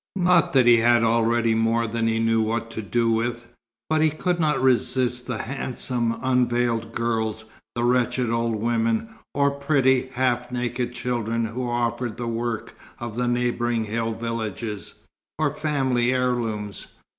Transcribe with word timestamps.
Not 0.15 0.53
that 0.53 0.65
he 0.65 0.77
had 0.77 1.03
not 1.03 1.11
already 1.11 1.53
more 1.53 1.85
than 1.85 2.07
he 2.07 2.17
knew 2.17 2.41
what 2.41 2.71
to 2.71 2.81
do 2.81 3.11
with; 3.11 3.45
but 3.87 4.01
he 4.01 4.09
could 4.09 4.39
not 4.39 4.59
resist 4.59 5.27
the 5.27 5.37
handsome 5.43 6.17
unveiled 6.23 6.91
girls, 6.91 7.45
the 7.75 7.83
wretched 7.83 8.31
old 8.31 8.55
women, 8.55 9.09
or 9.35 9.51
pretty, 9.51 10.09
half 10.13 10.51
naked 10.51 10.95
children 10.95 11.45
who 11.45 11.69
offered 11.69 12.17
the 12.17 12.27
work 12.27 12.75
of 12.99 13.15
the 13.15 13.27
neighbouring 13.27 13.83
hill 13.83 14.13
villages, 14.15 14.95
or 15.37 15.53
family 15.53 16.11
heirlooms. 16.11 16.87